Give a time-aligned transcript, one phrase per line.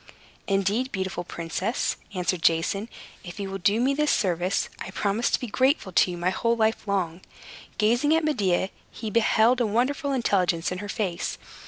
[0.47, 2.89] "Indeed, beautiful princess," answered Jason,
[3.23, 6.31] "if you will do me this service, I promise to be grateful to you my
[6.31, 7.21] whole life long."
[7.77, 11.37] Gazing at Medea, he beheld a wonderful intelligence in her face.